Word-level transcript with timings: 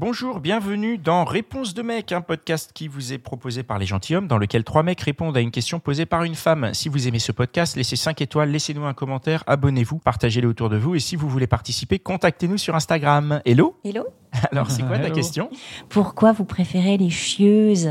Bonjour, 0.00 0.40
bienvenue 0.40 0.96
dans 0.96 1.24
Réponse 1.26 1.74
de 1.74 1.82
mec, 1.82 2.10
un 2.12 2.22
podcast 2.22 2.70
qui 2.72 2.88
vous 2.88 3.12
est 3.12 3.18
proposé 3.18 3.62
par 3.62 3.78
les 3.78 3.84
gentilshommes, 3.84 4.28
dans 4.28 4.38
lequel 4.38 4.64
trois 4.64 4.82
mecs 4.82 5.02
répondent 5.02 5.36
à 5.36 5.40
une 5.40 5.50
question 5.50 5.78
posée 5.78 6.06
par 6.06 6.24
une 6.24 6.36
femme. 6.36 6.72
Si 6.72 6.88
vous 6.88 7.06
aimez 7.06 7.18
ce 7.18 7.32
podcast, 7.32 7.76
laissez 7.76 7.96
5 7.96 8.22
étoiles, 8.22 8.48
laissez-nous 8.50 8.86
un 8.86 8.94
commentaire, 8.94 9.44
abonnez-vous, 9.46 9.98
partagez-le 9.98 10.48
autour 10.48 10.70
de 10.70 10.78
vous, 10.78 10.94
et 10.94 11.00
si 11.00 11.16
vous 11.16 11.28
voulez 11.28 11.46
participer, 11.46 11.98
contactez-nous 11.98 12.56
sur 12.56 12.74
Instagram. 12.74 13.42
Hello? 13.44 13.78
Hello? 13.84 14.06
Alors, 14.50 14.70
c'est 14.70 14.84
quoi 14.84 14.98
ta 14.98 15.10
question? 15.10 15.50
Pourquoi 15.90 16.32
vous 16.32 16.46
préférez 16.46 16.96
les 16.96 17.10
chieuses? 17.10 17.90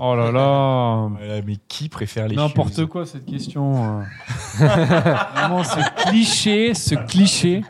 Oh 0.00 0.14
là 0.16 0.30
là 0.32 1.08
Mais 1.46 1.56
qui 1.68 1.88
préfère 1.88 2.28
les 2.28 2.36
N'importe 2.36 2.86
quoi 2.86 3.04
cette 3.06 3.24
question. 3.26 4.00
euh. 4.00 4.02
Vraiment 5.34 5.64
ce 5.64 6.04
cliché, 6.08 6.74
ce 6.74 6.94
cliché. 6.94 7.62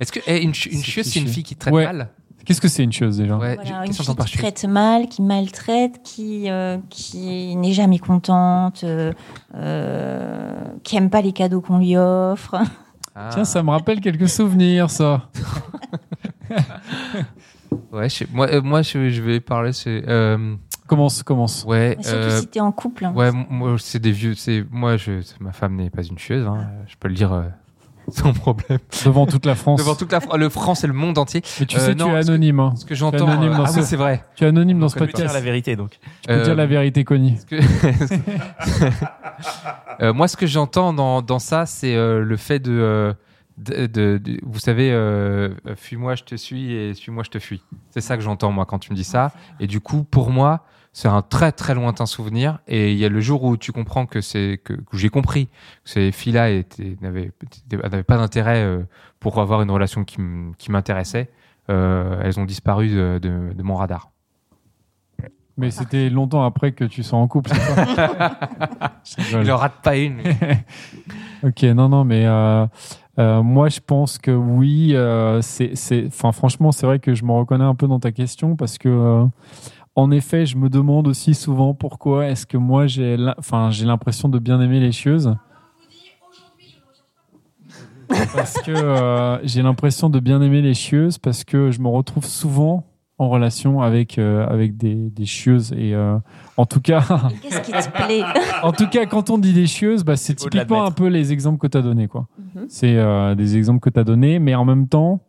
Est-ce 0.00 0.12
que 0.12 0.20
eh, 0.26 0.42
une, 0.42 0.52
ch- 0.54 0.66
une 0.72 0.78
C'est 0.80 0.84
chieuse, 0.90 1.06
c'est 1.06 1.20
une 1.20 1.28
fille 1.28 1.42
qui 1.42 1.56
traite 1.56 1.72
Ouais. 1.74 1.84
mal 1.86 2.08
Qu'est-ce 2.44 2.60
que 2.60 2.68
c'est 2.68 2.84
une 2.84 2.92
chose 2.92 3.16
déjà 3.16 3.36
Ouais, 3.36 3.56
Voilà, 3.56 3.84
Une 3.86 3.92
fille 3.92 4.04
qui 4.06 4.26
chieuse 4.26 4.38
traite 4.40 4.64
mal, 4.66 5.08
qui 5.08 5.20
maltraite, 5.22 6.00
qui, 6.04 6.48
euh, 6.48 6.78
qui 6.90 7.56
n'est 7.56 7.72
jamais 7.72 7.98
contente, 7.98 8.84
euh, 8.84 9.12
euh, 9.56 10.54
qui 10.84 10.96
aime 10.96 11.10
pas 11.10 11.22
les 11.22 11.32
cadeaux 11.32 11.60
qu'on 11.60 11.78
lui 11.78 11.96
offre. 11.96 12.54
Ah. 13.16 13.30
Tiens, 13.32 13.44
ça 13.44 13.62
me 13.64 13.70
rappelle 13.70 14.00
quelques 14.00 14.28
souvenirs, 14.28 14.90
ça. 14.90 15.28
Ouais, 17.92 18.08
je 18.08 18.24
moi, 18.32 18.46
euh, 18.48 18.62
moi 18.62 18.82
je, 18.82 19.10
je 19.10 19.22
vais 19.22 19.40
parler. 19.40 19.72
C'est 19.72 20.04
euh, 20.08 20.54
Commence, 20.86 21.22
commence. 21.22 21.64
ouais, 21.66 21.96
Mais 21.98 22.02
Surtout 22.04 22.18
euh, 22.18 22.40
si 22.40 22.46
t'es 22.46 22.60
en 22.60 22.72
couple. 22.72 23.04
hein. 23.06 23.12
ouais. 23.14 23.30
Moi, 23.50 23.76
c'est 23.78 23.98
des 23.98 24.12
vieux. 24.12 24.34
C'est 24.34 24.64
moi, 24.70 24.96
je, 24.96 25.12
ma 25.40 25.52
femme 25.52 25.76
n'est 25.76 25.90
pas 25.90 26.02
une 26.02 26.18
chieuse. 26.18 26.46
Hein, 26.46 26.68
je 26.86 26.94
peux 27.00 27.08
le 27.08 27.14
dire 27.14 27.32
euh, 27.32 27.42
sans 28.08 28.32
problème. 28.32 28.78
Devant 29.04 29.26
toute 29.26 29.46
la 29.46 29.54
France. 29.56 29.80
Devant 29.80 29.96
toute 29.96 30.12
la 30.12 30.20
France, 30.20 30.38
le 30.38 30.48
France 30.48 30.84
et 30.84 30.86
le 30.86 30.92
monde 30.92 31.18
entier. 31.18 31.42
Mais 31.58 31.66
tu 31.66 31.76
Euh, 31.76 31.80
sais, 31.80 31.94
non, 31.96 32.06
tu 32.06 32.12
es 32.12 32.16
anonyme. 32.18 32.60
hein. 32.60 32.72
Ce 32.76 32.84
que 32.84 32.94
j'entends. 32.94 33.26
anonyme 33.26 33.56
dans 33.56 33.64
ah 33.64 33.68
ce- 33.68 33.80
oui, 33.80 33.84
c'est 33.84 33.96
vrai. 33.96 34.22
Tu 34.36 34.44
es 34.44 34.46
anonyme 34.46 34.78
dans 34.78 34.88
ce 34.88 34.94
On 34.96 35.00
peut 35.00 35.06
dire 35.06 35.14
podcast. 35.14 35.34
la 35.34 35.40
vérité, 35.40 35.74
donc. 35.74 35.90
Tu 36.22 36.28
peux 36.28 36.34
Euh, 36.34 36.44
dire 36.44 36.54
la 36.54 36.66
vérité, 36.66 37.02
Connie. 37.04 37.36
que- 37.48 37.56
Euh, 40.02 40.12
moi, 40.12 40.28
ce 40.28 40.36
que 40.36 40.46
j'entends 40.46 40.92
dans, 40.92 41.22
dans 41.22 41.38
ça, 41.38 41.64
c'est 41.66 41.94
euh, 41.96 42.22
le 42.22 42.36
fait 42.36 42.58
de, 42.58 42.72
euh, 42.72 43.12
de, 43.58 43.86
de- 43.86 44.18
de- 44.18 44.38
vous 44.42 44.58
savez, 44.58 44.90
euh, 44.92 45.50
fuis-moi, 45.76 46.14
je 46.14 46.24
te 46.24 46.34
suis 46.34 46.72
et 46.72 46.94
suis-moi, 46.94 47.22
je 47.24 47.30
te 47.30 47.38
fuis. 47.38 47.62
C'est 47.90 48.00
ça 48.00 48.16
que 48.16 48.22
j'entends 48.22 48.52
moi 48.52 48.66
quand 48.66 48.78
tu 48.78 48.90
me 48.92 48.96
dis 48.96 49.04
ça. 49.04 49.32
Et 49.60 49.66
du 49.66 49.80
coup, 49.80 50.04
pour 50.04 50.30
moi, 50.30 50.64
c'est 50.92 51.08
un 51.08 51.22
très 51.22 51.52
très 51.52 51.74
lointain 51.74 52.06
souvenir. 52.06 52.58
Et 52.68 52.92
il 52.92 52.98
y 52.98 53.04
a 53.04 53.08
le 53.08 53.20
jour 53.20 53.42
où 53.44 53.56
tu 53.56 53.72
comprends 53.72 54.06
que 54.06 54.20
c'est 54.20 54.60
que, 54.64 54.72
que 54.74 54.96
j'ai 54.96 55.08
compris 55.10 55.46
que 55.46 55.90
ces 55.90 56.12
filles-là 56.12 56.48
n'avaient 57.00 57.32
n'avaient 57.72 58.02
pas 58.02 58.16
d'intérêt 58.18 58.62
euh, 58.62 58.82
pour 59.20 59.40
avoir 59.40 59.62
une 59.62 59.70
relation 59.70 60.04
qui 60.04 60.20
m'intéressait. 60.70 61.30
euh, 61.68 62.20
elles 62.22 62.38
ont 62.38 62.44
disparu 62.44 62.88
de, 62.88 63.18
de- 63.20 63.52
de 63.54 63.62
mon 63.62 63.74
radar. 63.76 64.10
Mais 65.58 65.70
c'était 65.70 66.10
longtemps 66.10 66.44
après 66.44 66.72
que 66.72 66.84
tu 66.84 67.02
sois 67.02 67.18
en 67.18 67.26
couple, 67.28 67.50
c'est 67.50 67.94
ça? 67.94 68.38
Je 69.18 69.50
en 69.50 69.56
rate 69.56 69.80
pas 69.82 69.96
une. 69.96 70.20
Ok, 71.42 71.62
non, 71.64 71.88
non, 71.88 72.04
mais 72.04 72.24
euh, 73.18 73.42
moi, 73.42 73.68
je 73.68 73.80
pense 73.80 74.18
que 74.18 74.30
oui. 74.30 74.94
euh, 74.94 75.40
c'est, 75.42 76.06
enfin, 76.06 76.32
franchement, 76.32 76.72
c'est 76.72 76.86
vrai 76.86 76.98
que 76.98 77.14
je 77.14 77.24
me 77.24 77.32
reconnais 77.32 77.64
un 77.64 77.74
peu 77.74 77.86
dans 77.86 78.00
ta 78.00 78.12
question 78.12 78.56
parce 78.56 78.78
que, 78.78 78.88
euh, 78.88 79.24
en 79.94 80.10
effet, 80.10 80.44
je 80.44 80.56
me 80.58 80.68
demande 80.68 81.08
aussi 81.08 81.34
souvent 81.34 81.72
pourquoi 81.72 82.26
est-ce 82.26 82.44
que 82.46 82.58
moi, 82.58 82.86
j'ai, 82.86 83.16
enfin, 83.38 83.70
j'ai 83.70 83.86
l'impression 83.86 84.28
de 84.28 84.38
bien 84.38 84.60
aimer 84.60 84.80
les 84.80 84.92
chieuses. 84.92 85.34
Parce 88.08 88.54
que 88.62 88.70
euh, 88.70 89.44
j'ai 89.44 89.62
l'impression 89.62 90.10
de 90.10 90.20
bien 90.20 90.40
aimer 90.40 90.62
les 90.62 90.74
chieuses 90.74 91.18
parce 91.18 91.44
que 91.44 91.70
je 91.70 91.80
me 91.80 91.88
retrouve 91.88 92.24
souvent 92.24 92.84
en 93.18 93.28
relation 93.30 93.80
avec 93.80 94.18
euh, 94.18 94.46
avec 94.46 94.76
des, 94.76 94.94
des 94.94 95.24
chieuses 95.24 95.72
et 95.72 95.94
euh, 95.94 96.18
en 96.58 96.66
tout 96.66 96.80
cas 96.80 97.00
Qu'est-ce 97.42 97.60
qui 97.62 97.72
te 97.72 97.90
plaît? 98.04 98.22
en 98.62 98.72
tout 98.72 98.88
cas, 98.88 99.06
quand 99.06 99.30
on 99.30 99.38
dit 99.38 99.52
des 99.54 99.66
chieuses, 99.66 100.04
bah, 100.04 100.16
c'est 100.16 100.34
typiquement 100.34 100.84
un 100.84 100.90
peu 100.90 101.06
les 101.06 101.32
exemples 101.32 101.58
que 101.58 101.66
tu 101.66 101.78
as 101.78 101.82
donnés. 101.82 102.08
Quoi. 102.08 102.26
Mhm. 102.54 102.66
C'est 102.68 102.96
euh, 102.96 103.34
des 103.34 103.56
exemples 103.56 103.80
que 103.80 103.90
tu 103.90 103.98
as 103.98 104.04
donnés, 104.04 104.38
mais 104.38 104.54
en 104.54 104.64
même 104.66 104.86
temps, 104.86 105.20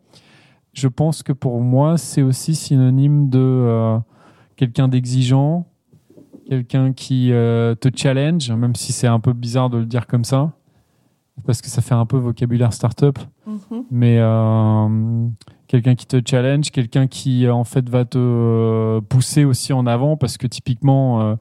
je 0.74 0.86
pense 0.88 1.22
que 1.22 1.32
pour 1.32 1.60
moi, 1.60 1.96
c'est 1.96 2.22
aussi 2.22 2.54
synonyme 2.54 3.30
de 3.30 3.38
euh, 3.40 3.98
quelqu'un 4.56 4.88
d'exigeant, 4.88 5.66
quelqu'un 6.48 6.92
qui 6.92 7.32
euh, 7.32 7.74
te 7.74 7.88
challenge, 7.94 8.50
même 8.52 8.74
si 8.74 8.92
c'est 8.92 9.06
un 9.06 9.18
peu 9.20 9.32
bizarre 9.32 9.70
de 9.70 9.78
le 9.78 9.86
dire 9.86 10.06
comme 10.06 10.24
ça, 10.24 10.52
parce 11.46 11.62
que 11.62 11.68
ça 11.68 11.80
fait 11.80 11.94
un 11.94 12.04
peu 12.06 12.18
vocabulaire 12.18 12.72
startup 12.74 13.18
Mhm. 13.46 13.84
mais 13.90 14.18
euh, 14.20 15.26
quelqu'un 15.68 15.94
qui 15.94 16.06
te 16.06 16.20
challenge, 16.24 16.70
quelqu'un 16.72 17.06
qui 17.06 17.46
euh, 17.46 17.54
en 17.54 17.64
fait 17.64 17.88
va 17.88 18.04
te 18.04 18.18
euh, 18.18 19.00
pousser 19.00 19.44
aussi 19.44 19.72
en 19.72 19.86
avant 19.86 20.16
parce 20.16 20.36
que 20.38 20.46
typiquement, 20.48 21.36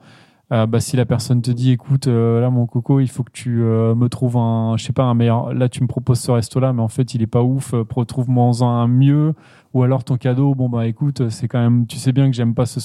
euh, 0.54 0.66
bah, 0.66 0.80
si 0.80 0.96
la 0.96 1.06
personne 1.06 1.42
te 1.42 1.52
dit, 1.52 1.72
écoute, 1.72 2.08
euh, 2.08 2.40
là 2.40 2.50
mon 2.50 2.68
coco, 2.68 3.00
il 3.02 3.08
faut 3.10 3.24
que 3.24 3.32
tu 3.34 3.62
euh, 3.62 3.96
me 3.96 4.08
trouves 4.08 4.38
un, 4.38 4.76
je 4.78 4.84
sais 4.86 4.94
pas, 4.94 5.04
un 5.04 5.14
meilleur. 5.14 5.54
Là, 5.54 5.68
tu 5.68 5.82
me 5.84 5.88
proposes 5.88 6.20
ce 6.20 6.32
resto-là, 6.32 6.72
mais 6.72 6.82
en 6.82 6.88
fait, 6.88 7.14
il 7.14 7.22
est 7.22 7.28
pas 7.28 7.42
ouf. 7.44 7.74
euh, 7.74 7.84
Retrouve-moi 7.94 8.52
un 8.62 8.88
mieux. 8.88 9.34
Ou 9.74 9.84
alors 9.84 10.04
ton 10.06 10.16
cadeau, 10.16 10.56
bon 10.56 10.70
bah 10.70 10.88
écoute, 10.88 11.30
c'est 11.30 11.48
quand 11.50 11.60
même, 11.60 11.86
tu 11.88 11.98
sais 11.98 12.14
bien 12.14 12.30
que 12.30 12.36
j'aime 12.36 12.54
pas 12.56 12.66
ce, 12.66 12.80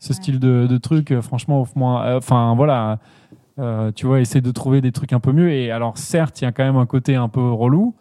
style 0.00 0.40
de, 0.40 0.66
de 0.66 0.78
truc. 0.78 1.14
Franchement, 1.20 1.60
offre-moi. 1.60 2.16
Enfin 2.16 2.54
voilà. 2.56 2.98
Tu 3.94 4.06
vois, 4.06 4.20
essayer 4.20 4.40
de 4.40 4.50
trouver 4.50 4.80
des 4.80 4.90
trucs 4.90 5.12
un 5.12 5.20
peu 5.20 5.32
mieux. 5.32 5.52
Et 5.52 5.70
alors, 5.70 5.98
certes, 5.98 6.40
il 6.40 6.44
y 6.44 6.46
a 6.48 6.52
quand 6.52 6.64
même 6.64 6.76
un 6.76 6.86
côté 6.86 7.14
un 7.14 7.28
peu 7.28 7.40
relou, 7.50 7.94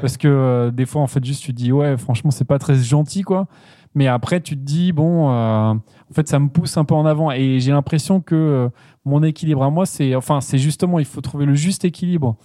parce 0.00 0.16
que 0.16 0.28
euh, 0.28 0.70
des 0.70 0.86
fois, 0.86 1.02
en 1.02 1.06
fait, 1.06 1.24
juste 1.24 1.42
tu 1.42 1.52
te 1.52 1.56
dis, 1.56 1.72
ouais, 1.72 1.96
franchement, 1.96 2.30
c'est 2.30 2.44
pas 2.44 2.58
très 2.58 2.76
gentil, 2.76 3.22
quoi. 3.22 3.46
Mais 3.94 4.06
après, 4.06 4.40
tu 4.40 4.56
te 4.56 4.62
dis, 4.62 4.92
bon, 4.92 5.30
euh, 5.30 5.72
en 5.72 6.14
fait, 6.14 6.28
ça 6.28 6.38
me 6.38 6.48
pousse 6.48 6.76
un 6.76 6.84
peu 6.84 6.94
en 6.94 7.04
avant. 7.04 7.30
Et 7.30 7.60
j'ai 7.60 7.72
l'impression 7.72 8.20
que 8.20 8.34
euh, 8.34 8.68
mon 9.04 9.22
équilibre 9.22 9.62
à 9.62 9.70
moi, 9.70 9.84
c'est, 9.86 10.14
enfin, 10.14 10.40
c'est 10.40 10.58
justement, 10.58 10.98
il 10.98 11.04
faut 11.04 11.20
trouver 11.20 11.44
le 11.44 11.54
juste 11.54 11.84
équilibre 11.84 12.36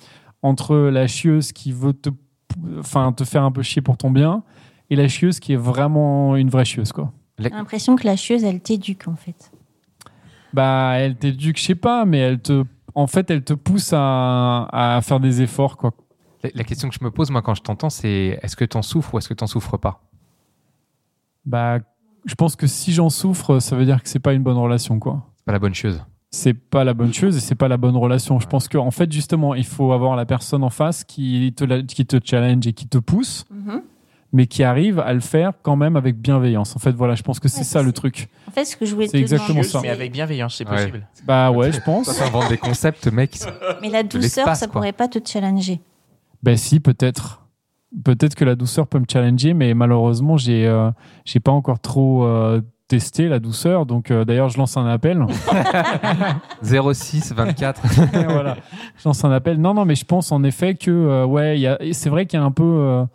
entre 0.42 0.76
la 0.76 1.08
chieuse 1.08 1.52
qui 1.52 1.72
veut 1.72 1.94
te, 1.94 2.10
enfin, 2.80 3.14
te 3.14 3.24
faire 3.24 3.44
un 3.44 3.52
peu 3.52 3.62
chier 3.62 3.82
pour 3.82 3.98
ton 3.98 4.12
bien, 4.12 4.44
et 4.90 4.96
la 4.96 5.08
chieuse 5.08 5.40
qui 5.40 5.54
est 5.54 5.58
vraiment 5.58 6.36
une 6.36 6.50
vraie 6.50 6.66
chieuse, 6.66 6.92
quoi. 6.92 7.12
J'ai 7.40 7.50
l'impression 7.50 7.96
que 7.96 8.06
la 8.06 8.16
chieuse, 8.16 8.44
elle 8.44 8.60
t'éduque 8.62 9.08
en 9.08 9.16
fait. 9.16 9.52
Bah, 10.54 10.94
elle 10.96 11.16
t'éduque, 11.16 11.60
je 11.60 11.64
sais 11.64 11.76
pas, 11.76 12.04
mais 12.06 12.18
elle 12.18 12.40
te, 12.40 12.64
en 12.96 13.08
fait, 13.08 13.30
elle 13.30 13.44
te 13.44 13.54
pousse 13.54 13.92
à, 13.94 14.68
à 14.72 15.02
faire 15.02 15.20
des 15.20 15.42
efforts, 15.42 15.78
quoi. 15.78 15.94
La, 16.44 16.50
la 16.54 16.64
question 16.64 16.88
que 16.90 16.96
je 17.00 17.04
me 17.04 17.12
pose, 17.12 17.30
moi, 17.32 17.42
quand 17.42 17.56
je 17.56 17.62
t'entends, 17.62 17.90
c'est 17.90 18.40
est-ce 18.42 18.56
que 18.56 18.66
t'en 18.66 18.82
souffres 18.82 19.14
ou 19.14 19.18
est-ce 19.18 19.28
que 19.30 19.34
t'en 19.34 19.48
souffres 19.48 19.78
pas? 19.78 20.02
Bah, 21.46 21.80
je 22.26 22.36
pense 22.36 22.56
que 22.56 22.68
si 22.68 22.94
j'en 22.94 23.10
souffre, 23.10 23.60
ça 23.60 23.76
veut 23.76 23.86
dire 23.86 24.04
que 24.04 24.10
c'est 24.10 24.20
pas 24.20 24.34
une 24.34 24.44
bonne 24.44 24.58
relation, 24.58 25.00
quoi. 25.00 25.24
C'est 25.38 25.46
pas 25.46 25.52
la 25.54 25.60
bonne 25.60 25.74
chose. 25.76 26.04
C'est 26.30 26.54
pas 26.54 26.84
la 26.84 26.94
bonne 26.94 27.14
chose 27.14 27.38
et 27.38 27.40
c'est 27.40 27.56
pas 27.56 27.70
la 27.70 27.78
bonne 27.78 27.96
relation. 27.96 28.40
Je 28.40 28.48
pense 28.48 28.68
qu'en 28.68 28.86
en 28.86 28.92
fait, 28.92 29.10
justement, 29.12 29.56
il 29.56 29.66
faut 29.66 29.94
avoir 29.94 30.16
la 30.18 30.26
personne 30.26 30.62
en 30.64 30.70
face 30.70 31.04
qui 31.06 31.54
te, 31.56 31.82
qui 31.82 32.06
te 32.06 32.18
challenge 32.24 32.68
et 32.68 32.74
qui 32.74 32.86
te 32.88 32.98
pousse, 32.98 33.46
Mhm. 33.50 33.82
mais 34.34 34.46
qui 34.46 34.62
arrive 34.64 35.00
à 35.00 35.14
le 35.14 35.22
faire 35.22 35.54
quand 35.64 35.78
même 35.78 35.96
avec 35.96 36.18
bienveillance. 36.20 36.76
En 36.76 36.80
fait, 36.80 36.92
voilà, 36.92 37.16
je 37.16 37.24
pense 37.24 37.40
que 37.40 37.48
c'est 37.48 37.60
Ouais, 37.60 37.64
ça 37.64 37.80
c'est- 37.80 37.86
le 37.86 37.94
truc. 37.94 38.28
En 38.46 38.52
fait, 38.52 38.66
ce 38.66 38.76
que 38.76 38.86
je 38.86 38.94
voulais 38.94 39.08
te 39.08 39.12
C'est 39.12 39.20
exactement 39.20 39.64
ça. 39.64 39.80
Mais 39.82 39.88
avec 39.90 40.12
bienveillance, 40.12 40.56
c'est 40.58 40.68
Ouais. 40.68 40.76
possible. 40.76 41.08
Bah 41.26 41.50
ouais, 41.50 41.72
je 41.72 41.80
pense. 41.80 42.12
Ça 42.12 42.26
invente 42.26 42.50
des 42.50 42.58
concepts, 42.58 43.08
mec. 43.08 43.40
Mais 43.82 43.90
la 43.90 44.04
douceur, 44.04 44.54
ça 44.54 44.68
quoi. 44.68 44.74
pourrait 44.74 44.92
pas 44.92 45.08
te 45.08 45.20
challenger. 45.26 45.80
Ben 46.44 46.58
si, 46.58 46.80
peut-être. 46.80 47.44
Peut-être 48.04 48.36
que 48.36 48.44
la 48.46 48.56
douceur 48.56 48.86
peut 48.88 49.00
me 49.00 49.06
challenger, 49.12 49.54
mais 49.54 49.74
malheureusement, 49.74 50.36
j'ai 50.38 50.68
euh, 50.68 50.92
j'ai 51.26 51.40
pas 51.40 51.52
encore 51.54 51.80
trop 51.80 52.26
euh, 52.26 52.62
testé 52.90 53.28
la 53.30 53.40
douceur. 53.40 53.86
Donc 53.86 54.12
euh, 54.12 54.26
d'ailleurs, 54.26 54.50
je 54.50 54.58
lance 54.58 54.76
un 54.78 54.86
appel. 54.86 55.26
06 56.62 57.34
24. 57.34 57.86
Et 58.16 58.24
voilà, 58.26 58.58
je 58.98 59.08
lance 59.08 59.24
un 59.24 59.32
appel. 59.32 59.60
Non, 59.60 59.74
non, 59.74 59.86
mais 59.86 59.96
je 59.96 60.06
pense 60.06 60.32
en 60.32 60.44
effet 60.44 60.76
que 60.76 60.92
euh, 60.92 61.26
ouais, 61.26 61.78
c'est 61.94 62.10
vrai 62.10 62.26
qu'il 62.26 62.40
y 62.40 62.44
a 62.44 62.46
un 62.46 62.52
peu. 62.52 63.06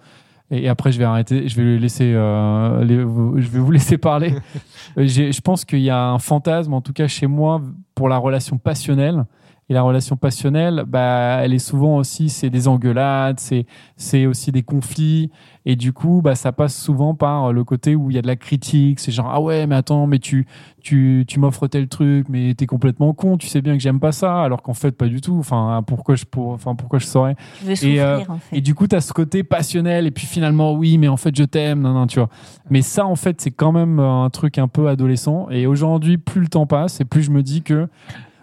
et 0.51 0.69
après, 0.69 0.91
je 0.93 0.99
vais 0.99 1.05
arrêter. 1.05 1.49
Je 1.49 1.61
vais 1.61 1.79
laisser. 1.79 2.05
les- 2.07 2.97
je 2.97 3.49
vais 3.49 3.59
vous 3.61 3.71
laisser 3.71 3.99
parler. 3.99 4.35
Je 4.97 5.41
pense 5.41 5.65
qu'il 5.65 5.81
y 5.81 5.91
a 5.91 6.09
un 6.09 6.19
fantasme, 6.19 6.75
en 6.75 6.81
tout 6.81 6.93
cas 6.93 7.07
chez 7.09 7.27
moi, 7.27 7.61
pour 7.95 8.09
la 8.09 8.19
relation 8.19 8.59
passionnelle. 8.59 9.25
Et 9.69 9.75
la 9.75 9.83
relation 9.83 10.17
passionnelle, 10.17 10.85
bah, 10.87 11.39
elle 11.41 11.55
est 11.55 11.61
souvent 11.61 11.97
aussi, 11.97 12.29
c'est 12.29 12.51
des 12.51 12.67
engueulades, 12.67 13.39
c'est, 13.39 13.65
c'est 13.97 14.27
aussi 14.27 14.51
des 14.51 14.63
conflits. 14.63 15.31
Et 15.65 15.77
du 15.77 15.93
coup, 15.93 16.21
bah, 16.23 16.35
ça 16.35 16.51
passe 16.51 16.77
souvent 16.77 17.15
par 17.15 17.53
le 17.53 17.63
côté 17.63 17.95
où 17.95 18.11
il 18.11 18.17
y 18.17 18.19
a 18.19 18.23
de 18.23 18.27
la 18.27 18.35
critique. 18.35 18.99
C'est 18.99 19.13
genre, 19.13 19.31
ah 19.33 19.41
ouais, 19.41 19.69
mais 19.69 19.77
attends, 19.77 20.09
mais 20.09 20.19
tu, 20.19 20.47
tu, 20.83 21.25
tu 21.29 21.39
m'offres 21.39 21.69
tel 21.69 21.87
truc, 21.87 22.27
mais 22.29 22.55
t'es 22.55 22.67
complètement 22.67 23.15
con. 23.15 23.39
Tu 23.39 23.47
sais 23.47 23.63
bien 23.63 23.75
que 23.75 23.81
j'aime 23.81 24.01
pas 24.01 24.11
ça, 24.11 24.43
alors 24.43 24.63
qu'en 24.63 24.75
fait, 24.75 24.91
pas 24.91 25.07
du 25.07 25.21
tout. 25.21 25.37
Enfin, 25.39 25.85
pourquoi 25.87 26.17
je, 26.17 26.25
pour, 26.25 26.51
enfin, 26.51 26.75
pourquoi 26.75 26.99
je 26.99 27.07
saurais? 27.07 27.37
Veux 27.63 27.77
souffrir, 27.77 28.05
euh, 28.05 28.21
en 28.29 28.39
fait. 28.39 28.57
et 28.57 28.61
du 28.61 28.75
coup, 28.75 28.89
tu 28.89 28.97
as 28.97 29.01
ce 29.01 29.13
côté 29.13 29.45
passionnel, 29.45 30.09
et 30.09 30.11
puis 30.11 30.27
finalement, 30.27 30.75
oui, 30.75 30.99
mais 30.99 31.09
en 31.09 31.17
fait, 31.17 31.35
je 31.37 31.45
t'aime, 31.45 31.83
non, 31.83 31.93
non, 31.93 32.09
tu 32.09 32.19
vois. 32.19 32.29
Mais 32.69 32.83
ça, 32.83 33.07
en 33.07 33.17
fait, 33.17 33.41
c'est 33.41 33.53
quand 33.53 33.71
même 33.71 34.01
un 34.01 34.29
truc 34.31 34.59
un 34.59 34.69
peu 34.69 34.89
adolescent. 34.89 35.49
Et 35.51 35.69
aujourd'hui, 35.69 36.19
plus 36.19 36.41
le 36.41 36.49
temps 36.49 36.67
passe, 36.67 37.01
et 37.01 37.05
plus 37.05 37.23
je 37.23 37.31
me 37.31 37.45
dis 37.45 37.63
que, 37.63 37.89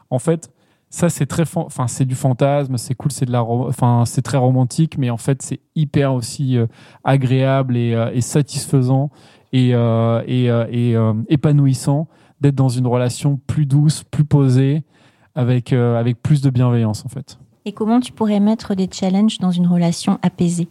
en 0.10 0.20
fait, 0.20 0.50
ça, 0.90 1.10
c'est 1.10 1.28
très, 1.28 1.44
enfin, 1.56 1.88
c'est 1.88 2.06
du 2.06 2.16
fantasme, 2.16 2.78
c'est 2.78 2.96
cool, 2.96 3.12
c'est 3.12 3.26
de 3.26 3.32
la, 3.32 3.44
enfin, 3.44 4.04
c'est 4.06 4.24
très 4.24 4.38
romantique, 4.38 4.98
mais 4.98 5.12
en 5.12 5.18
fait, 5.18 5.42
c'est 5.44 5.60
hyper 5.76 6.14
aussi 6.14 6.58
euh, 6.58 6.66
agréable 7.04 7.78
et, 7.78 7.94
euh, 7.94 8.12
et 8.12 8.22
satisfaisant 8.22 9.12
et, 9.54 9.76
euh, 9.76 10.24
et, 10.28 10.46
et, 10.46 10.96
épanouissant 11.28 12.08
d'être 12.42 12.56
dans 12.56 12.70
une 12.70 12.88
relation 12.88 13.40
plus 13.48 13.66
douce, 13.66 14.04
plus 14.04 14.26
posée, 14.26 14.84
avec, 15.36 15.74
avec 15.74 16.22
plus 16.22 16.42
de 16.42 16.50
bienveillance, 16.50 17.06
en 17.06 17.10
fait. 17.10 17.40
Et 17.66 17.72
comment 17.72 18.00
tu 18.00 18.12
pourrais 18.12 18.40
mettre 18.40 18.74
des 18.76 18.90
challenges 18.92 19.38
dans 19.40 19.52
une 19.52 19.68
relation 19.68 20.18
apaisée? 20.22 20.68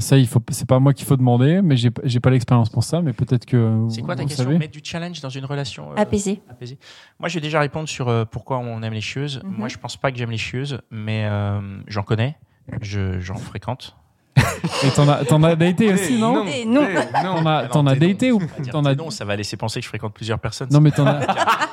Ça, 0.00 0.16
il 0.18 0.26
faut, 0.26 0.40
c'est 0.50 0.68
pas 0.68 0.78
moi 0.78 0.92
qu'il 0.94 1.06
faut 1.06 1.16
demander, 1.16 1.60
mais 1.62 1.76
j'ai, 1.76 1.90
j'ai 2.04 2.20
pas 2.20 2.30
l'expérience 2.30 2.68
pour 2.70 2.84
ça, 2.84 3.00
mais 3.02 3.12
peut-être 3.12 3.46
que. 3.46 3.86
C'est 3.88 4.02
quoi 4.02 4.16
ta 4.16 4.22
vous 4.22 4.28
question 4.28 4.44
savez. 4.44 4.58
Mettre 4.58 4.72
du 4.72 4.80
challenge 4.82 5.20
dans 5.20 5.28
une 5.28 5.44
relation 5.44 5.92
euh, 5.92 5.96
Apaisée. 5.96 6.40
apaisée 6.50 6.78
Moi, 7.18 7.28
je 7.28 7.34
vais 7.34 7.40
déjà 7.40 7.60
répondre 7.60 7.88
sur 7.88 8.08
euh, 8.08 8.24
pourquoi 8.24 8.58
on 8.58 8.82
aime 8.82 8.92
les 8.94 9.00
chieuses. 9.00 9.40
Mhm. 9.44 9.54
Moi, 9.56 9.68
je 9.68 9.78
pense 9.78 9.96
pas 9.96 10.10
que 10.10 10.18
j'aime 10.18 10.30
les 10.30 10.38
chieuses, 10.38 10.78
mais 10.90 11.26
euh, 11.26 11.60
j'en 11.86 12.02
connais, 12.02 12.36
je, 12.80 13.20
j'en 13.20 13.36
fréquente. 13.36 13.96
Et 14.84 14.90
t'en 14.90 15.08
as, 15.08 15.24
t'en 15.24 15.42
as 15.42 15.56
daté 15.56 15.92
aussi, 15.92 16.18
non 16.18 16.44
Eh, 16.46 16.64
non. 16.64 16.86
T'en 17.12 17.44
as, 17.46 17.68
t'en 17.68 17.82
non, 17.82 17.90
as 17.90 17.94
non. 17.94 18.06
daté 18.06 18.30
ou 18.32 18.40
t'en 18.70 18.84
as 18.84 18.94
non, 18.94 19.10
ça 19.10 19.24
va 19.24 19.34
laisser 19.34 19.56
penser 19.56 19.80
que 19.80 19.84
je 19.84 19.88
fréquente 19.88 20.14
plusieurs 20.14 20.38
personnes. 20.38 20.68
Non, 20.70 20.80
mais 20.80 20.90
t'en 20.92 21.06
as, 21.06 21.20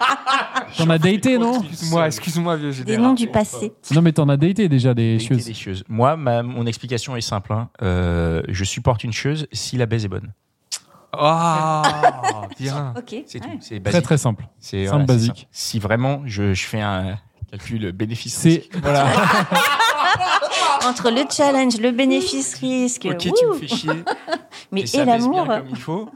t'en 0.78 0.90
as 0.90 0.98
daté, 0.98 1.38
non 1.38 1.62
Excuse-moi, 1.64 2.08
excuse-moi, 2.08 2.56
vieux 2.58 2.84
Des 2.84 2.98
noms 2.98 3.14
du 3.14 3.28
passé. 3.28 3.74
Non, 3.92 4.02
mais 4.02 4.12
t'en 4.12 4.28
as 4.30 4.38
daté 4.38 4.68
déjà 4.70 4.94
des 4.94 5.20
choses. 5.20 5.46
des 5.46 5.54
chieuses. 5.54 5.84
Moi, 5.88 6.16
ma- 6.16 6.44
mon 6.44 6.66
explication 6.66 7.16
est 7.16 7.22
simple. 7.22 7.54
hein. 7.54 7.70
Euh, 7.82 8.42
je 8.48 8.64
supporte 8.64 9.04
une 9.04 9.14
chieuse 9.14 9.48
si 9.52 9.78
la 9.78 9.86
baise 9.86 10.06
est 10.06 10.10
bonne. 10.10 10.34
Ah, 11.18 11.82
bien. 12.60 12.94
Ok. 12.98 13.16
C'est 13.26 13.42
ouais. 13.44 13.52
tout. 13.52 13.58
C'est 13.62 13.76
Très 13.76 13.80
basique. 13.80 14.04
très 14.04 14.18
simple. 14.18 14.48
C'est 14.60 14.88
simple, 14.88 15.06
basique. 15.06 15.36
simple. 15.38 15.48
Si 15.52 15.80
vraiment 15.80 16.22
je, 16.26 16.54
je 16.54 16.66
fais 16.66 16.82
un 16.82 17.18
calcul 17.50 17.92
bénéfice. 17.94 18.34
C'est 18.36 18.68
voilà. 18.82 19.08
Entre 20.88 21.10
le 21.10 21.24
challenge, 21.32 21.78
le 21.80 21.92
bénéfice-risque, 21.92 23.08
Ok, 23.10 23.18
tu 23.18 23.30
wouh, 23.46 23.54
me 23.54 23.60
fais 23.60 23.68
chier. 23.68 23.92
mais 24.72 24.82
et 24.82 24.98
et 24.98 25.06
l'amour. 25.06 25.46
comme 25.48 25.64
il 25.70 25.78
faut. 25.78 26.10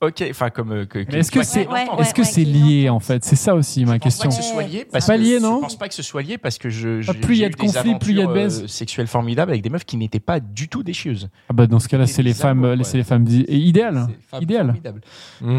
Ok, 0.00 0.22
enfin 0.28 0.50
comme. 0.50 0.72
euh, 0.72 0.84
que, 0.86 0.98
Mais 1.10 1.20
est-ce 1.20 1.30
que 1.30 1.42
c'est, 1.42 1.66
ouais, 1.68 1.86
est-ce 1.98 2.12
que 2.12 2.20
ouais, 2.20 2.26
c'est 2.26 2.44
qui 2.44 2.52
lié 2.52 2.88
en 2.90 3.00
fait? 3.00 3.24
C'est 3.24 3.36
ça 3.36 3.54
aussi 3.54 3.84
ma 3.84 3.92
Je 3.94 3.98
pas 3.98 4.00
question. 4.00 4.28
que 4.28 4.34
ce 4.34 4.42
soit 4.42 4.62
lié 4.64 4.86
parce 4.90 5.06
pas 5.06 5.16
que 5.16 5.22
lié, 5.22 5.36
je 5.38 5.42
non 5.42 5.60
pense 5.60 5.78
pas 5.78 5.88
que 5.88 5.94
ce 5.94 6.02
soit 6.02 6.22
lié 6.22 6.36
parce 6.36 6.58
que 6.58 6.68
je. 6.68 7.00
Ah, 7.08 7.14
plus 7.14 7.36
il 7.36 7.40
y 7.40 7.44
a 7.44 7.48
de 7.48 7.56
conflits, 7.56 7.94
plus 7.98 8.12
il 8.12 8.18
y 8.18 8.22
a 8.22 8.26
de 8.26 8.32
baise. 8.32 8.64
euh, 8.64 8.66
sexuelles 8.66 9.06
formidables 9.06 9.52
avec 9.52 9.62
des 9.62 9.70
meufs 9.70 9.84
qui 9.84 9.96
n'étaient 9.96 10.20
pas 10.20 10.40
du 10.40 10.68
tout 10.68 10.82
des 10.82 10.92
chieuses. 10.92 11.28
Ah 11.48 11.52
bah 11.54 11.66
dans 11.66 11.78
ce 11.78 11.88
cas-là, 11.88 12.06
C'est 12.06 12.14
c'est 12.14 12.22
les 12.22 12.34
femmes, 12.34 12.64
euh, 12.64 12.76
c'est 12.82 12.98
les 12.98 13.04
femmes 13.04 13.26
idéales. 13.28 14.06
C'est 14.08 14.28
femmes 14.30 14.42
Idéal. 14.42 14.66
formidables. 14.66 15.00
Mm. 15.40 15.58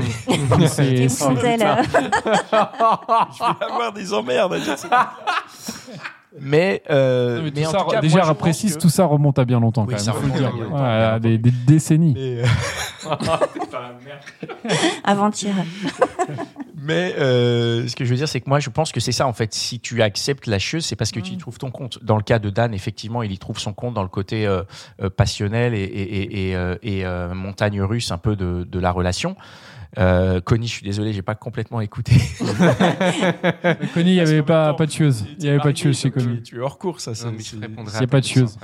C'est- 0.68 1.06
euh. 1.06 1.06
Je 1.10 3.60
vais 3.60 3.66
avoir 3.66 3.94
des 3.94 4.14
emmerdes. 4.14 4.60
Mais, 6.40 6.82
euh, 6.90 7.38
Non, 7.38 7.44
mais 7.44 7.52
tout 7.52 7.60
mais 7.60 7.66
en 7.68 7.72
ça, 7.72 7.78
tout 7.80 7.86
cas, 7.88 8.02
déjà, 8.02 8.16
moi, 8.18 8.24
je 8.26 8.30
pense 8.32 8.38
précise, 8.40 8.76
que- 8.76 8.82
tout 8.82 8.90
ça 8.90 9.06
remonte 9.06 9.40
à 9.40 9.46
bien 9.46 9.60
longtemps 9.60 9.86
Oui, 9.88 9.94
quand 9.94 10.00
ça 10.00 10.14
même. 10.14 10.22
faut 10.22 10.28
le 10.28 10.34
dire. 10.40 10.52
longtemps, 10.76 11.20
des, 11.20 11.38
des 11.38 11.52
décennies. 11.52 12.14
Euh, 12.18 12.46
Avant-hier. 15.04 15.56
Mais 16.86 17.16
euh, 17.18 17.88
ce 17.88 17.96
que 17.96 18.06
je 18.06 18.10
veux 18.12 18.16
dire, 18.16 18.28
c'est 18.28 18.42
que 18.42 18.50
moi, 18.50 18.60
je 18.60 18.70
pense 18.70 18.92
que 18.92 19.00
c'est 19.00 19.12
ça, 19.12 19.26
en 19.28 19.34
fait. 19.34 19.54
Si 19.54 19.80
tu 19.80 20.02
acceptes 20.04 20.46
la 20.48 20.60
chieuse, 20.60 20.86
c'est 20.86 20.96
parce 20.96 21.12
que 21.12 21.20
tu 21.20 21.32
y 21.34 21.36
Mm. 21.36 21.40
trouves 21.40 21.58
ton 21.58 21.72
compte. 21.72 22.04
Dans 22.04 22.18
le 22.18 22.24
cas 22.24 22.38
de 22.40 22.50
Dan, 22.50 22.74
effectivement, 22.74 23.24
il 23.24 23.32
y 23.32 23.38
trouve 23.40 23.58
son 23.60 23.74
compte 23.74 23.94
dans 23.96 24.04
le 24.04 24.10
côté 24.10 24.46
euh, 24.46 24.64
euh, 25.02 25.10
passionnel 25.10 25.74
et, 25.74 25.80
et, 25.84 26.22
et, 26.22 26.50
et, 26.50 26.56
euh, 26.56 26.76
et, 26.84 27.06
euh, 27.06 27.34
montagne 27.34 27.82
russe 27.82 28.12
un 28.12 28.18
peu 28.18 28.36
de, 28.36 28.64
de 28.70 28.80
la 28.80 28.92
relation. 28.92 29.36
Euh, 29.98 30.42
Connie, 30.42 30.68
je 30.68 30.74
suis 30.74 30.84
désolé, 30.86 31.14
j'ai 31.14 31.22
pas 31.22 31.36
complètement 31.36 31.80
écouté. 31.82 32.12
Connie, 33.94 34.12
il 34.12 34.14
n'y 34.16 34.20
avait 34.20 34.44
pas, 34.44 34.74
pas 34.74 34.86
de 34.86 34.92
tueuse. 34.92 35.26
Il 35.40 35.44
n'y 35.44 35.50
avait 35.50 35.60
pas 35.60 35.70
de 35.72 35.78
tueuse 35.78 35.98
chez 36.00 36.12
Tu- 36.12 36.20
Connie. 36.20 36.44
Tu 36.44 36.58
es 36.58 36.60
hors 36.60 36.78
cours, 36.78 37.00
ça. 37.00 37.12
Non, 37.12 37.16
c'est- 37.40 37.58
pas 38.08 38.20
de 38.20 38.26
ça, 38.26 38.44
après. 38.44 38.56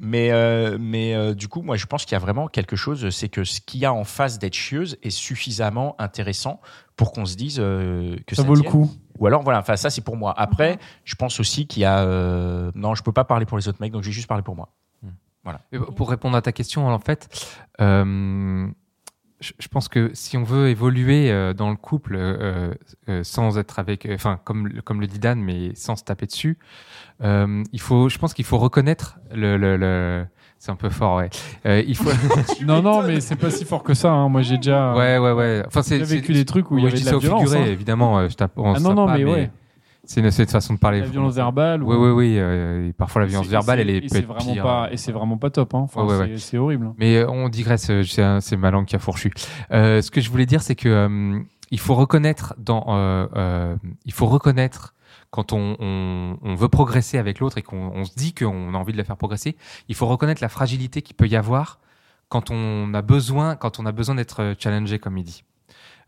Mais, 0.00 0.30
euh, 0.30 0.76
mais 0.78 1.14
euh, 1.14 1.32
du 1.34 1.48
coup, 1.48 1.62
moi, 1.62 1.76
je 1.76 1.86
pense 1.86 2.04
qu'il 2.04 2.12
y 2.12 2.16
a 2.16 2.18
vraiment 2.20 2.48
quelque 2.48 2.76
chose, 2.76 3.08
c'est 3.10 3.30
que 3.30 3.44
ce 3.44 3.60
qu'il 3.62 3.80
y 3.80 3.86
a 3.86 3.92
en 3.94 4.04
face 4.04 4.38
d'être 4.38 4.52
chieuse 4.54 4.98
est 5.02 5.08
suffisamment 5.10 5.96
intéressant 5.98 6.60
pour 6.96 7.12
qu'on 7.12 7.26
se 7.26 7.36
dise 7.36 7.58
euh, 7.60 8.16
que 8.26 8.34
ça, 8.34 8.42
Ça 8.42 8.48
vaut 8.48 8.54
le 8.54 8.62
coup. 8.62 8.90
Ou 9.18 9.26
alors, 9.26 9.42
voilà, 9.42 9.60
enfin, 9.60 9.76
ça, 9.76 9.88
c'est 9.90 10.02
pour 10.02 10.16
moi. 10.16 10.34
Après, 10.36 10.78
je 11.04 11.14
pense 11.14 11.40
aussi 11.40 11.66
qu'il 11.66 11.82
y 11.82 11.84
a. 11.86 12.00
euh, 12.00 12.70
Non, 12.74 12.94
je 12.94 13.02
peux 13.02 13.12
pas 13.12 13.24
parler 13.24 13.46
pour 13.46 13.56
les 13.58 13.68
autres 13.68 13.78
mecs, 13.80 13.92
donc 13.92 14.02
je 14.02 14.08
vais 14.08 14.12
juste 14.14 14.28
parler 14.28 14.42
pour 14.42 14.56
moi. 14.56 14.68
Et 15.72 15.78
Pour 15.78 16.10
répondre 16.10 16.36
à 16.36 16.42
ta 16.42 16.50
question, 16.50 16.88
en 16.88 16.98
fait, 16.98 17.28
euh, 17.80 18.66
je, 19.40 19.68
pense 19.68 19.88
que 19.88 20.10
si 20.12 20.36
on 20.36 20.42
veut 20.42 20.68
évoluer 20.70 21.30
euh, 21.30 21.52
dans 21.54 21.70
le 21.70 21.76
couple 21.76 22.16
euh, 22.16 22.74
euh, 23.08 23.22
sans 23.22 23.56
être 23.56 23.78
avec, 23.78 24.08
enfin, 24.10 24.40
comme, 24.42 24.66
le- 24.66 24.82
comme 24.82 25.00
le 25.00 25.06
dit 25.06 25.20
Dan, 25.20 25.40
mais 25.40 25.72
sans 25.76 25.94
se 25.94 26.02
taper 26.02 26.26
dessus, 26.26 26.58
euh, 27.22 27.62
il 27.72 27.80
faut, 27.80 28.08
je 28.08 28.18
pense 28.18 28.34
qu'il 28.34 28.44
faut 28.44 28.58
reconnaître 28.58 29.18
le. 29.32 29.56
le- 29.56 29.76
le- 29.76 30.26
c'est 30.58 30.70
un 30.72 30.76
peu 30.76 30.88
fort, 30.90 31.16
ouais. 31.18 31.30
Euh, 31.66 31.82
il 31.86 31.96
faut. 31.96 32.10
Non, 32.66 32.82
non, 32.82 33.02
mais 33.02 33.20
c'est 33.20 33.36
pas 33.36 33.50
si 33.50 33.64
fort 33.64 33.82
que 33.82 33.94
ça. 33.94 34.10
hein. 34.10 34.28
Moi, 34.28 34.42
j'ai 34.42 34.56
déjà, 34.56 34.94
ouais, 34.94 35.18
ouais, 35.18 35.32
ouais. 35.32 35.62
Enfin, 35.66 35.82
c'est 35.82 35.98
j'ai 35.98 36.04
vécu 36.04 36.32
des 36.32 36.44
trucs 36.44 36.70
où 36.70 36.78
il 36.78 36.84
y 36.84 36.86
avait 36.86 36.98
de 36.98 37.04
la 37.04 37.18
violence. 37.18 37.42
figuré, 37.42 37.58
hein. 37.62 37.66
évidemment. 37.72 38.18
euh, 38.18 38.28
Je 38.28 38.34
tape, 38.36 38.52
on 38.56 38.74
Ah 38.74 38.80
non, 38.80 38.94
non, 38.94 39.06
pas, 39.06 39.18
mais 39.18 39.24
ouais. 39.24 39.50
C'est 40.08 40.20
une, 40.20 40.30
c'est 40.30 40.44
une 40.44 40.48
façon 40.48 40.74
de 40.74 40.78
parler. 40.78 41.00
La 41.00 41.06
violence 41.06 41.34
verbale. 41.34 41.82
Oui, 41.82 41.96
ou- 41.96 42.04
oui, 42.06 42.10
oui. 42.12 42.34
euh, 42.38 42.92
parfois, 42.96 43.22
la 43.22 43.26
violence 43.26 43.48
verbale, 43.48 43.80
elle 43.80 43.90
est 43.90 44.04
et 44.04 44.08
c'est 44.08 44.20
vraiment 44.24 44.52
pire. 44.52 44.62
pas 44.62 44.88
et 44.92 44.96
c'est 44.96 45.10
vraiment 45.10 45.36
pas 45.36 45.50
top. 45.50 45.74
Hein. 45.74 45.78
Enfin, 45.80 46.04
Ouais, 46.04 46.16
ouais, 46.16 46.34
c'est- 46.38 46.58
horrible. 46.58 46.86
hein. 46.86 46.94
Mais 46.98 47.16
euh, 47.16 47.28
on 47.28 47.48
digresse, 47.48 47.88
euh, 47.90 48.02
c'est 48.40 48.56
ma 48.56 48.70
langue 48.70 48.86
qui 48.86 48.94
a 48.94 49.00
fourchu. 49.00 49.32
Euh, 49.72 50.00
ce 50.02 50.10
que 50.12 50.20
je 50.20 50.30
voulais 50.30 50.46
dire, 50.46 50.62
c'est 50.62 50.76
que 50.76 51.40
il 51.72 51.80
faut 51.80 51.96
reconnaître 51.96 52.54
dans, 52.58 52.84
il 54.04 54.12
faut 54.12 54.26
reconnaître 54.26 54.94
quand 55.36 55.52
on, 55.52 55.76
on, 55.78 56.38
on 56.42 56.54
veut 56.54 56.68
progresser 56.70 57.18
avec 57.18 57.40
l'autre 57.40 57.58
et 57.58 57.62
qu'on 57.62 57.92
on 57.94 58.04
se 58.06 58.14
dit 58.16 58.32
qu'on 58.34 58.72
a 58.74 58.78
envie 58.78 58.92
de 58.92 58.96
la 58.98 59.04
faire 59.04 59.18
progresser, 59.18 59.54
il 59.88 59.94
faut 59.94 60.06
reconnaître 60.06 60.40
la 60.42 60.48
fragilité 60.48 61.02
qu'il 61.02 61.14
peut 61.14 61.28
y 61.28 61.36
avoir 61.36 61.78
quand 62.28 62.50
on 62.50 62.92
a 62.94 63.02
besoin, 63.02 63.54
quand 63.54 63.78
on 63.78 63.84
a 63.86 63.92
besoin 63.92 64.14
d'être 64.14 64.54
challengé, 64.58 64.98
comme 64.98 65.18
il 65.18 65.24
dit. 65.24 65.44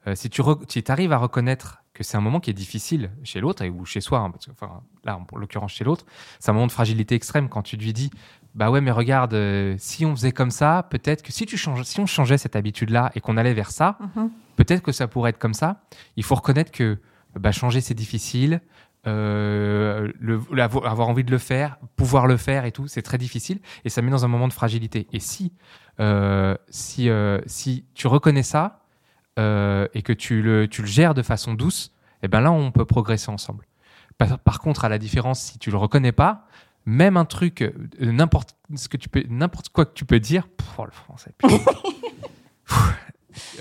Euh, 0.07 0.15
si 0.15 0.31
tu 0.31 0.41
si 0.69 0.83
arrives 0.89 1.13
à 1.13 1.19
reconnaître 1.19 1.83
que 1.93 2.03
c'est 2.05 2.17
un 2.17 2.21
moment 2.23 2.41
qui 2.41 2.49
est 2.51 2.55
difficile 2.55 3.11
chez 3.23 3.41
l'autre 3.41 3.67
ou 3.67 3.85
chez 3.85 4.01
soi, 4.01 4.21
hein, 4.21 4.31
parce 4.31 4.47
que 4.47 4.53
enfin 4.53 4.81
là 5.05 5.19
en 5.19 5.39
l'occurrence 5.39 5.73
chez 5.73 5.85
l'autre, 5.85 6.07
c'est 6.41 6.51
un 6.51 6.55
moment 6.55 6.67
de 6.67 6.73
fragilité 6.73 7.15
extrême 7.15 7.49
quand 7.51 7.63
tu 7.63 7.77
lui 7.77 7.93
dis 7.93 8.11
bah 8.55 8.71
ouais 8.71 8.81
mais 8.81 8.91
regarde 8.93 9.35
euh, 9.35 9.75
si 9.79 10.07
on 10.07 10.17
faisait 10.17 10.33
comme 10.33 10.51
ça, 10.51 10.87
peut-être 10.91 11.23
que 11.23 11.33
si 11.33 11.45
tu 11.45 11.57
changes, 11.59 11.83
si 11.83 12.01
on 12.01 12.07
changeait 12.07 12.39
cette 12.39 12.57
habitude 12.57 12.91
là 12.91 13.11
et 13.15 13.21
qu'on 13.21 13.37
allait 13.37 13.53
vers 13.55 13.71
ça, 13.73 13.99
Mhm. 14.01 14.31
peut-être 14.57 14.83
que 14.83 14.93
ça 14.93 15.07
pourrait 15.09 15.31
être 15.31 15.39
comme 15.39 15.55
ça. 15.55 15.83
Il 16.17 16.23
faut 16.25 16.37
reconnaître 16.37 16.71
que 16.73 16.99
bah, 17.39 17.53
changer 17.53 17.81
c'est 17.81 17.95
difficile. 17.95 18.61
Euh, 19.09 20.13
le, 20.21 20.41
avoir 20.85 21.09
envie 21.09 21.25
de 21.25 21.31
le 21.31 21.39
faire, 21.39 21.79
pouvoir 21.97 22.27
le 22.27 22.37
faire 22.37 22.65
et 22.65 22.73
tout, 22.73 22.87
c'est 22.87 23.03
très 23.03 23.19
difficile 23.19 23.61
et 23.85 23.89
ça 23.89 24.03
met 24.03 24.11
dans 24.11 24.25
un 24.25 24.29
moment 24.29 24.49
de 24.49 24.53
fragilité. 24.53 25.07
Et 25.13 25.21
si, 25.21 25.53
euh, 26.01 26.55
si, 26.69 27.09
euh, 27.09 27.41
si 27.47 27.85
tu 27.95 28.07
reconnais 28.07 28.43
ça 28.43 28.85
euh, 29.39 29.87
et 29.95 30.03
que 30.03 30.13
tu 30.13 30.43
le, 30.43 30.69
tu 30.69 30.83
le 30.83 30.89
gères 30.89 31.15
de 31.15 31.23
façon 31.23 31.55
douce, 31.55 31.93
et 32.23 32.29
ben 32.29 32.41
là 32.41 32.53
on 32.53 32.71
peut 32.71 32.85
progresser 32.85 33.31
ensemble. 33.31 33.65
Par, 34.19 34.39
par 34.39 34.59
contre, 34.61 34.85
à 34.85 34.89
la 34.89 34.99
différence, 34.99 35.41
si 35.41 35.59
tu 35.59 35.71
le 35.71 35.77
reconnais 35.77 36.13
pas, 36.13 36.47
même 36.87 37.17
un 37.17 37.25
truc, 37.25 37.73
n'importe 38.01 38.57
ce 38.75 38.89
que 38.89 38.97
tu 38.97 39.09
peux, 39.09 39.23
n'importe 39.29 39.69
quoi 39.69 39.85
que 39.85 39.93
tu 39.95 40.05
peux 40.05 40.21
dire, 40.21 40.49
oh, 40.79 40.85
le 40.85 40.91
français, 40.93 41.33
putain. 41.39 41.57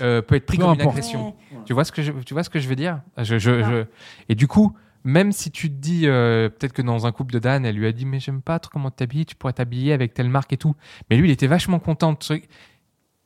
Euh, 0.00 0.22
peut 0.22 0.34
être 0.34 0.46
pris 0.46 0.56
Peu 0.56 0.64
comme 0.64 0.74
une 0.74 0.80
agression. 0.80 1.36
Tu 1.64 1.72
vois 1.72 1.84
ce 1.84 1.92
que 1.92 2.02
je, 2.02 2.10
tu 2.10 2.34
vois 2.34 2.42
ce 2.42 2.50
que 2.50 2.58
je 2.58 2.68
veux 2.68 2.74
dire? 2.74 3.00
Je, 3.16 3.38
je, 3.38 3.62
je- 3.62 3.86
Et 4.28 4.34
du 4.34 4.48
coup, 4.48 4.76
même 5.08 5.32
si 5.32 5.50
tu 5.50 5.68
te 5.70 5.74
dis, 5.74 6.02
euh, 6.06 6.48
peut-être 6.50 6.72
que 6.74 6.82
dans 6.82 7.06
un 7.06 7.12
couple 7.12 7.32
de 7.32 7.38
Dan, 7.38 7.64
elle 7.64 7.76
lui 7.76 7.86
a 7.86 7.92
dit, 7.92 8.04
mais 8.04 8.20
j'aime 8.20 8.42
pas 8.42 8.58
trop 8.58 8.70
comment 8.72 8.90
tu 8.90 8.96
t'habilles, 8.96 9.24
tu 9.26 9.34
pourrais 9.34 9.54
t'habiller 9.54 9.92
avec 9.94 10.12
telle 10.12 10.28
marque 10.28 10.52
et 10.52 10.56
tout. 10.58 10.74
Mais 11.08 11.16
lui, 11.16 11.28
il 11.28 11.32
était 11.32 11.46
vachement 11.46 11.78
content 11.78 12.12
de 12.12 12.18
ce 12.20 12.28
truc. 12.34 12.48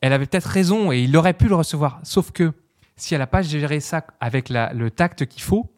Elle 0.00 0.12
avait 0.12 0.26
peut-être 0.26 0.46
raison 0.46 0.92
et 0.92 1.00
il 1.00 1.16
aurait 1.16 1.34
pu 1.34 1.48
le 1.48 1.54
recevoir. 1.56 1.98
Sauf 2.04 2.30
que 2.30 2.52
si 2.96 3.14
elle 3.14 3.20
n'a 3.20 3.26
pas 3.26 3.42
géré 3.42 3.80
ça 3.80 4.04
avec 4.20 4.48
la- 4.48 4.72
le 4.72 4.90
tact 4.90 5.26
qu'il 5.26 5.42
faut, 5.42 5.70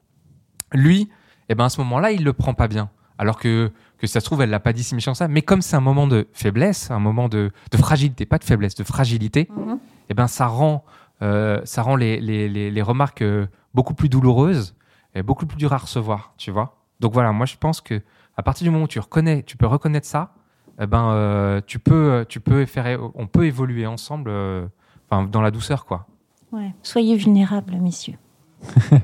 lui, 0.72 1.08
eh 1.48 1.54
ben 1.54 1.64
à 1.64 1.68
ce 1.68 1.80
moment-là, 1.80 2.10
il 2.12 2.24
le 2.24 2.32
prend 2.32 2.54
pas 2.54 2.68
bien. 2.68 2.90
Alors 3.18 3.38
que, 3.38 3.70
que 3.98 4.06
ça 4.06 4.20
se 4.20 4.24
trouve, 4.24 4.42
elle 4.42 4.50
l'a 4.50 4.60
pas 4.60 4.72
dit 4.72 4.82
si 4.82 4.94
méchant 4.94 5.14
ça. 5.14 5.28
Mais 5.28 5.42
comme 5.42 5.62
c'est 5.62 5.76
un 5.76 5.80
moment 5.80 6.06
de 6.06 6.26
faiblesse, 6.32 6.90
un 6.90 6.98
moment 6.98 7.28
de, 7.28 7.50
de 7.70 7.76
fragilité, 7.76 8.26
pas 8.26 8.38
de 8.38 8.44
faiblesse, 8.44 8.74
de 8.74 8.84
fragilité, 8.84 9.48
Mhm. 9.56 9.78
eh 10.10 10.14
ben 10.14 10.26
ça 10.26 10.46
rend, 10.46 10.84
euh, 11.22 11.60
ça 11.64 11.82
rend 11.82 11.96
les, 11.96 12.20
les, 12.20 12.48
les, 12.48 12.70
les 12.70 12.82
remarques 12.82 13.22
euh, 13.22 13.46
beaucoup 13.72 13.94
plus 13.94 14.08
douloureuses 14.08 14.74
et 15.14 15.22
beaucoup 15.22 15.46
plus 15.46 15.56
dures 15.56 15.72
à 15.72 15.78
recevoir, 15.78 16.34
tu 16.36 16.50
vois. 16.50 16.76
Donc 17.00 17.12
voilà, 17.12 17.32
moi 17.32 17.46
je 17.46 17.56
pense 17.56 17.80
que 17.80 18.02
à 18.36 18.42
partir 18.42 18.64
du 18.64 18.70
moment 18.70 18.84
où 18.84 18.88
tu 18.88 19.00
reconnais, 19.00 19.42
tu 19.42 19.56
peux 19.56 19.66
reconnaître 19.66 20.06
ça, 20.06 20.34
eh 20.80 20.86
ben 20.86 21.10
euh, 21.10 21.60
tu 21.66 21.78
peux, 21.78 22.24
tu 22.28 22.40
peux 22.40 22.66
faire, 22.66 23.00
on 23.14 23.26
peut 23.26 23.46
évoluer 23.46 23.86
ensemble, 23.86 24.30
euh, 24.30 24.66
enfin 25.08 25.24
dans 25.24 25.40
la 25.40 25.50
douceur 25.50 25.86
quoi. 25.86 26.06
Ouais. 26.52 26.72
Soyez 26.82 27.16
vulnérables, 27.16 27.74
messieurs. 27.76 28.18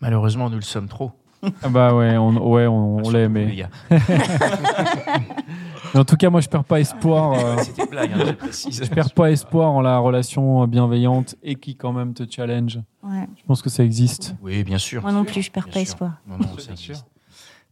Malheureusement, 0.00 0.50
nous 0.50 0.56
le 0.56 0.62
sommes 0.62 0.88
trop. 0.88 1.12
Ah 1.62 1.68
bah 1.68 1.94
ouais, 1.94 2.16
on, 2.16 2.50
ouais, 2.52 2.66
on, 2.66 2.98
on 3.04 3.10
l'est, 3.10 3.28
mais... 3.28 3.66
en 5.94 6.04
tout 6.04 6.16
cas, 6.16 6.30
moi, 6.30 6.40
je 6.40 6.48
perds 6.48 6.64
pas 6.64 6.80
espoir. 6.80 7.32
euh, 7.32 7.56
C'était 7.62 7.84
une 7.84 7.90
blague, 7.90 8.12
hein, 8.12 8.24
je 8.26 8.32
précise. 8.32 8.84
je 8.84 8.90
perds 8.90 9.12
pas 9.12 9.30
espoir 9.30 9.70
en 9.70 9.80
la 9.80 9.98
relation 9.98 10.66
bienveillante 10.66 11.36
et 11.42 11.54
qui 11.56 11.76
quand 11.76 11.92
même 11.92 12.14
te 12.14 12.24
challenge. 12.28 12.80
Ouais. 13.24 13.34
Je 13.40 13.42
pense 13.46 13.62
que 13.62 13.70
ça 13.70 13.84
existe. 13.84 14.34
Oui, 14.42 14.62
bien 14.64 14.78
sûr. 14.78 15.02
Moi 15.02 15.12
non 15.12 15.24
plus, 15.24 15.42
je 15.42 15.50
perds 15.50 15.64
Bien 15.64 15.72
pas 15.72 15.78
sûr. 15.80 15.88
espoir. 15.88 16.12
Non, 16.26 16.38
non, 16.38 16.56
ça 16.58 16.62
sûr. 16.62 16.72
existe. 16.72 17.06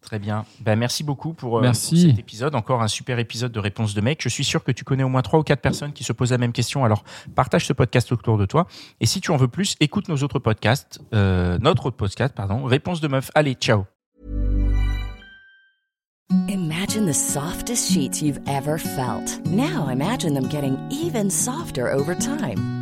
Très 0.01 0.19
bien. 0.19 0.45
Ben, 0.61 0.77
merci 0.77 1.05
beaucoup 1.05 1.33
pour, 1.33 1.59
euh, 1.59 1.63
pour 1.63 1.75
cet 1.77 2.19
épisode. 2.19 2.57
Encore 2.57 2.83
un 2.83 2.89
super 2.89 3.21
épisode 3.21 3.53
de 3.53 3.61
Réponse 3.61 3.95
de 3.95 4.01
mec. 4.01 4.21
Je 4.21 4.29
suis 4.29 4.43
sûr 4.43 4.65
que 4.65 4.73
tu 4.73 4.83
connais 4.83 5.05
au 5.05 5.09
moins 5.09 5.23
trois 5.23 5.39
ou 5.39 5.45
quatre 5.45 5.61
personnes 5.63 5.93
qui 5.93 6.03
se 6.03 6.13
posent 6.13 6.33
la 6.33 6.39
même 6.39 6.51
question. 6.53 6.85
Alors, 6.85 7.05
partage 7.37 7.67
ce 7.67 7.73
podcast 7.73 8.11
autour 8.11 8.37
de 8.37 8.45
toi. 8.45 8.67
Et 9.01 9.07
si 9.07 9.21
tu 9.21 9.31
en 9.31 9.37
veux 9.37 9.47
plus, 9.47 9.77
écoute 9.79 10.09
nos 10.09 10.17
autres 10.17 10.41
podcasts. 10.41 11.01
Euh, 11.15 11.57
notre 11.61 11.87
autre 11.87 11.97
podcast, 11.97 12.35
pardon. 12.35 12.65
Réponse 12.65 13.01
de 13.01 13.07
meuf. 13.07 13.31
Allez, 13.37 13.55
ciao. 13.55 13.85
Imagine 16.49 17.07
the 17.07 17.15
softest 17.15 17.93
sheets 17.93 18.23
you've 18.23 18.41
ever 18.49 18.79
felt. 18.79 19.41
Now 19.47 19.89
imagine 19.89 20.35
them 20.35 20.49
getting 20.49 20.77
even 20.91 21.31
softer 21.31 21.89
over 21.93 22.17
time. 22.17 22.82